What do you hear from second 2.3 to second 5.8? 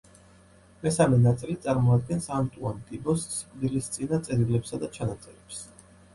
ანტუან ტიბოს სიკვდილისწინა წერილებსა და ჩანაწერებს.